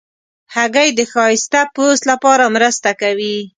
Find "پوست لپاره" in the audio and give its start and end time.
1.73-2.43